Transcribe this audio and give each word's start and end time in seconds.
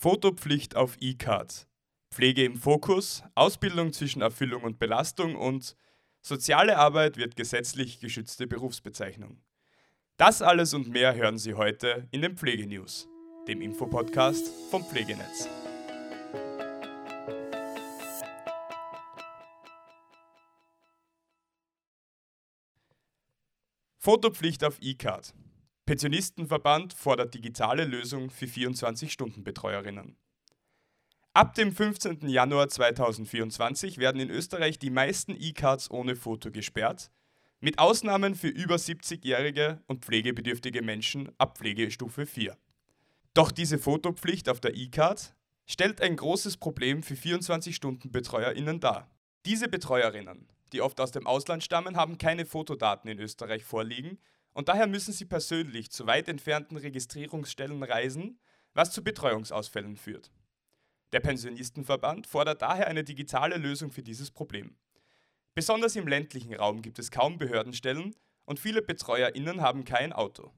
Fotopflicht 0.00 0.76
auf 0.76 0.96
E-Card, 1.00 1.66
Pflege 2.12 2.44
im 2.44 2.54
Fokus, 2.54 3.24
Ausbildung 3.34 3.92
zwischen 3.92 4.22
Erfüllung 4.22 4.62
und 4.62 4.78
Belastung 4.78 5.34
und 5.34 5.74
soziale 6.20 6.78
Arbeit 6.78 7.16
wird 7.16 7.34
gesetzlich 7.34 7.98
geschützte 7.98 8.46
Berufsbezeichnung. 8.46 9.42
Das 10.16 10.40
alles 10.40 10.72
und 10.72 10.88
mehr 10.88 11.16
hören 11.16 11.36
Sie 11.36 11.54
heute 11.54 12.06
in 12.12 12.22
den 12.22 12.36
Pflegenews, 12.36 13.08
dem 13.48 13.60
Infopodcast 13.60 14.48
vom 14.70 14.84
Pflegenetz. 14.84 15.48
Fotopflicht 23.98 24.62
auf 24.62 24.78
E-Card. 24.80 25.34
Pensionistenverband 25.88 26.92
fordert 26.92 27.32
digitale 27.32 27.86
Lösung 27.86 28.28
für 28.28 28.44
24-Stunden-Betreuerinnen. 28.44 30.18
Ab 31.32 31.54
dem 31.54 31.74
15. 31.74 32.28
Januar 32.28 32.68
2024 32.68 33.96
werden 33.96 34.20
in 34.20 34.28
Österreich 34.28 34.78
die 34.78 34.90
meisten 34.90 35.34
E-Cards 35.34 35.90
ohne 35.90 36.14
Foto 36.14 36.50
gesperrt, 36.50 37.10
mit 37.60 37.78
Ausnahmen 37.78 38.34
für 38.34 38.48
über 38.48 38.74
70-jährige 38.74 39.82
und 39.86 40.04
pflegebedürftige 40.04 40.82
Menschen 40.82 41.30
ab 41.38 41.56
Pflegestufe 41.56 42.26
4. 42.26 42.54
Doch 43.32 43.50
diese 43.50 43.78
Fotopflicht 43.78 44.50
auf 44.50 44.60
der 44.60 44.76
E-Card 44.76 45.34
stellt 45.64 46.02
ein 46.02 46.16
großes 46.16 46.58
Problem 46.58 47.02
für 47.02 47.14
24-Stunden-BetreuerInnen 47.14 48.80
dar. 48.80 49.10
Diese 49.46 49.68
Betreuerinnen, 49.68 50.50
die 50.74 50.82
oft 50.82 51.00
aus 51.00 51.12
dem 51.12 51.26
Ausland 51.26 51.64
stammen, 51.64 51.96
haben 51.96 52.18
keine 52.18 52.44
Fotodaten 52.44 53.08
in 53.08 53.18
Österreich 53.18 53.64
vorliegen 53.64 54.18
und 54.58 54.68
daher 54.68 54.88
müssen 54.88 55.12
sie 55.12 55.24
persönlich 55.24 55.92
zu 55.92 56.08
weit 56.08 56.26
entfernten 56.26 56.76
Registrierungsstellen 56.76 57.80
reisen, 57.84 58.40
was 58.74 58.90
zu 58.90 59.04
Betreuungsausfällen 59.04 59.96
führt. 59.96 60.32
Der 61.12 61.20
Pensionistenverband 61.20 62.26
fordert 62.26 62.60
daher 62.60 62.88
eine 62.88 63.04
digitale 63.04 63.56
Lösung 63.56 63.92
für 63.92 64.02
dieses 64.02 64.32
Problem. 64.32 64.76
Besonders 65.54 65.94
im 65.94 66.08
ländlichen 66.08 66.52
Raum 66.56 66.82
gibt 66.82 66.98
es 66.98 67.12
kaum 67.12 67.38
Behördenstellen 67.38 68.16
und 68.46 68.58
viele 68.58 68.82
BetreuerInnen 68.82 69.60
haben 69.60 69.84
kein 69.84 70.12
Auto. 70.12 70.52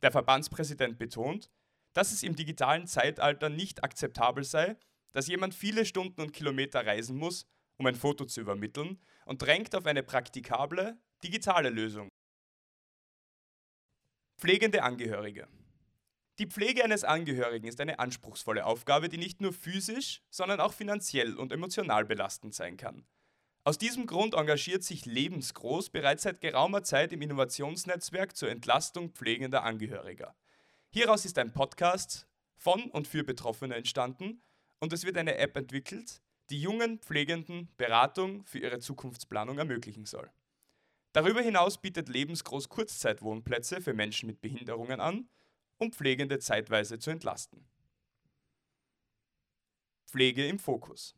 Der 0.00 0.12
Verbandspräsident 0.12 0.98
betont, 0.98 1.50
dass 1.92 2.12
es 2.12 2.22
im 2.22 2.36
digitalen 2.36 2.86
Zeitalter 2.86 3.50
nicht 3.50 3.84
akzeptabel 3.84 4.44
sei, 4.44 4.78
dass 5.12 5.26
jemand 5.26 5.52
viele 5.52 5.84
Stunden 5.84 6.22
und 6.22 6.32
Kilometer 6.32 6.86
reisen 6.86 7.18
muss, 7.18 7.44
um 7.76 7.84
ein 7.84 7.96
Foto 7.96 8.24
zu 8.24 8.40
übermitteln 8.40 8.98
und 9.26 9.42
drängt 9.42 9.74
auf 9.74 9.84
eine 9.84 10.02
praktikable, 10.02 10.96
digitale 11.22 11.68
Lösung. 11.68 12.08
Pflegende 14.38 14.82
Angehörige. 14.82 15.48
Die 16.38 16.46
Pflege 16.46 16.84
eines 16.84 17.04
Angehörigen 17.04 17.66
ist 17.66 17.80
eine 17.80 17.98
anspruchsvolle 17.98 18.66
Aufgabe, 18.66 19.08
die 19.08 19.16
nicht 19.16 19.40
nur 19.40 19.54
physisch, 19.54 20.20
sondern 20.28 20.60
auch 20.60 20.74
finanziell 20.74 21.36
und 21.36 21.52
emotional 21.52 22.04
belastend 22.04 22.54
sein 22.54 22.76
kann. 22.76 23.06
Aus 23.64 23.78
diesem 23.78 24.06
Grund 24.06 24.34
engagiert 24.34 24.84
sich 24.84 25.06
Lebensgroß 25.06 25.88
bereits 25.88 26.24
seit 26.24 26.42
geraumer 26.42 26.82
Zeit 26.82 27.14
im 27.14 27.22
Innovationsnetzwerk 27.22 28.36
zur 28.36 28.50
Entlastung 28.50 29.08
pflegender 29.12 29.62
Angehöriger. 29.62 30.36
Hieraus 30.90 31.24
ist 31.24 31.38
ein 31.38 31.54
Podcast 31.54 32.26
von 32.58 32.90
und 32.90 33.08
für 33.08 33.24
Betroffene 33.24 33.74
entstanden 33.74 34.42
und 34.80 34.92
es 34.92 35.06
wird 35.06 35.16
eine 35.16 35.38
App 35.38 35.56
entwickelt, 35.56 36.20
die 36.50 36.60
jungen 36.60 36.98
Pflegenden 36.98 37.74
Beratung 37.78 38.44
für 38.44 38.58
ihre 38.58 38.80
Zukunftsplanung 38.80 39.56
ermöglichen 39.56 40.04
soll. 40.04 40.30
Darüber 41.16 41.40
hinaus 41.40 41.80
bietet 41.80 42.10
Lebensgroß 42.10 42.68
Kurzzeitwohnplätze 42.68 43.80
für 43.80 43.94
Menschen 43.94 44.26
mit 44.26 44.42
Behinderungen 44.42 45.00
an, 45.00 45.30
um 45.78 45.90
Pflegende 45.90 46.40
zeitweise 46.40 46.98
zu 46.98 47.08
entlasten. 47.08 47.66
Pflege 50.06 50.46
im 50.46 50.58
Fokus. 50.58 51.14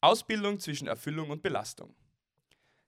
Ausbildung 0.00 0.58
zwischen 0.58 0.88
Erfüllung 0.88 1.28
und 1.28 1.42
Belastung. 1.42 1.94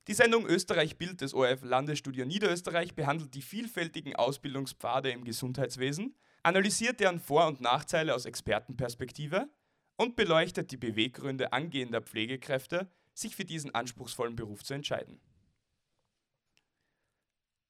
Die 0.09 0.15
Sendung 0.15 0.47
Österreich 0.47 0.97
Bild 0.97 1.20
des 1.20 1.35
ORF 1.35 1.65
Landesstudio 1.65 2.25
Niederösterreich 2.25 2.95
behandelt 2.95 3.35
die 3.35 3.42
vielfältigen 3.42 4.17
Ausbildungspfade 4.17 5.11
im 5.11 5.25
Gesundheitswesen, 5.25 6.17
analysiert 6.42 6.98
deren 6.98 7.20
Vor- 7.20 7.46
und 7.46 7.61
Nachteile 7.61 8.14
aus 8.14 8.25
Expertenperspektive 8.25 9.51
und 9.98 10.17
beleuchtet 10.17 10.70
die 10.70 10.79
Beweggründe 10.79 11.52
angehender 11.52 12.01
Pflegekräfte, 12.01 12.91
sich 13.13 13.36
für 13.36 13.45
diesen 13.45 13.75
anspruchsvollen 13.75 14.35
Beruf 14.35 14.64
zu 14.64 14.73
entscheiden. 14.73 15.20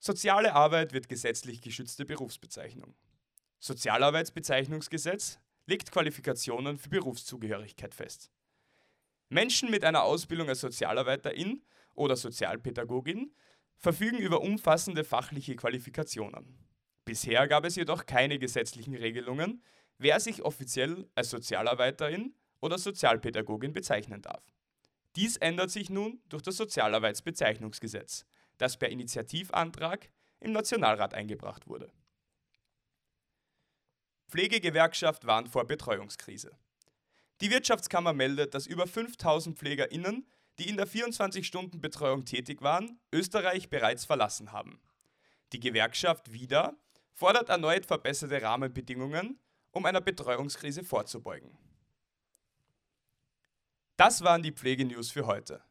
Soziale 0.06 0.52
Arbeit 0.52 0.92
wird 0.92 1.08
gesetzlich 1.08 1.62
geschützte 1.62 2.04
Berufsbezeichnung. 2.04 2.94
Sozialarbeitsbezeichnungsgesetz 3.58 5.38
legt 5.64 5.92
Qualifikationen 5.92 6.76
für 6.76 6.90
Berufszugehörigkeit 6.90 7.94
fest. 7.94 8.30
Menschen 9.30 9.70
mit 9.70 9.82
einer 9.82 10.02
Ausbildung 10.02 10.50
als 10.50 10.60
Sozialarbeiterin 10.60 11.64
oder 11.94 12.16
Sozialpädagogin 12.16 13.34
verfügen 13.78 14.18
über 14.18 14.42
umfassende 14.42 15.04
fachliche 15.04 15.56
Qualifikationen. 15.56 16.58
Bisher 17.06 17.48
gab 17.48 17.64
es 17.64 17.76
jedoch 17.76 18.04
keine 18.04 18.38
gesetzlichen 18.38 18.96
Regelungen, 18.96 19.64
wer 19.96 20.20
sich 20.20 20.42
offiziell 20.42 21.08
als 21.14 21.30
Sozialarbeiterin 21.30 22.34
oder 22.60 22.76
Sozialpädagogin 22.76 23.72
bezeichnen 23.72 24.20
darf. 24.20 24.44
Dies 25.16 25.38
ändert 25.38 25.70
sich 25.70 25.88
nun 25.88 26.20
durch 26.28 26.42
das 26.42 26.58
Sozialarbeitsbezeichnungsgesetz, 26.58 28.26
das 28.58 28.76
per 28.76 28.88
Initiativantrag 28.88 30.08
im 30.40 30.52
Nationalrat 30.52 31.14
eingebracht 31.14 31.66
wurde. 31.66 31.92
Pflegegewerkschaft 34.28 35.26
warnt 35.26 35.48
vor 35.48 35.64
Betreuungskrise. 35.66 36.56
Die 37.40 37.50
Wirtschaftskammer 37.50 38.12
meldet, 38.12 38.54
dass 38.54 38.66
über 38.66 38.86
5000 38.86 39.58
PflegerInnen, 39.58 40.26
die 40.58 40.68
in 40.68 40.76
der 40.76 40.86
24-Stunden-Betreuung 40.86 42.24
tätig 42.24 42.62
waren, 42.62 42.98
Österreich 43.12 43.70
bereits 43.70 44.04
verlassen 44.04 44.52
haben. 44.52 44.80
Die 45.52 45.60
Gewerkschaft 45.60 46.32
WIDA 46.32 46.74
fordert 47.12 47.48
erneut 47.48 47.86
verbesserte 47.86 48.40
Rahmenbedingungen, 48.40 49.38
um 49.70 49.84
einer 49.84 50.00
Betreuungskrise 50.00 50.84
vorzubeugen. 50.84 51.56
Das 53.96 54.22
waren 54.22 54.42
die 54.42 54.52
Pflegenews 54.52 55.10
für 55.10 55.26
heute. 55.26 55.62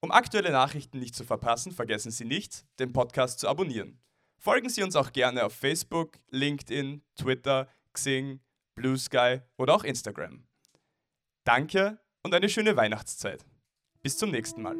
Um 0.00 0.12
aktuelle 0.12 0.52
Nachrichten 0.52 0.98
nicht 1.00 1.14
zu 1.14 1.24
verpassen, 1.24 1.72
vergessen 1.72 2.10
Sie 2.10 2.24
nicht, 2.24 2.64
den 2.78 2.92
Podcast 2.92 3.40
zu 3.40 3.48
abonnieren. 3.48 4.00
Folgen 4.38 4.68
Sie 4.68 4.82
uns 4.82 4.94
auch 4.94 5.12
gerne 5.12 5.44
auf 5.44 5.52
Facebook, 5.52 6.18
LinkedIn, 6.30 7.02
Twitter, 7.16 7.68
Xing, 7.92 8.40
Blue 8.76 8.96
Sky 8.96 9.40
oder 9.56 9.74
auch 9.74 9.82
Instagram. 9.82 10.46
Danke 11.44 11.98
und 12.22 12.32
eine 12.32 12.48
schöne 12.48 12.76
Weihnachtszeit. 12.76 13.44
Bis 14.02 14.16
zum 14.16 14.30
nächsten 14.30 14.62
Mal. 14.62 14.76